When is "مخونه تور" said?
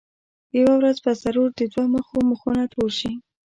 2.29-2.91